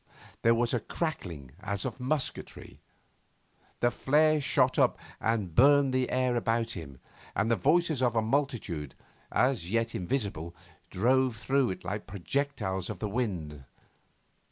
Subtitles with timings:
[0.41, 2.81] There was a crackling as of musketry.
[3.81, 6.99] The flare shot up and burned the air about him,
[7.35, 8.95] and the voices of a multitude,
[9.31, 10.55] as yet invisible,
[10.89, 13.63] drove through it like projectiles on the wind.